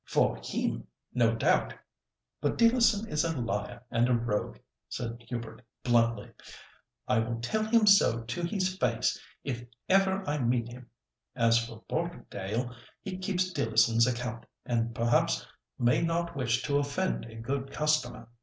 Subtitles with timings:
[0.07, 1.75] "For him, no doubt;
[2.41, 4.57] but Dealerson is a liar and a rogue,"
[4.89, 6.31] said Hubert, bluntly.
[7.07, 10.89] "I will tell him so to his face, if ever I meet him.
[11.35, 11.87] As for Mr.
[11.87, 15.45] Barterdale, he keeps Dealerson's account, and perhaps
[15.77, 18.27] may not wish to offend a good customer.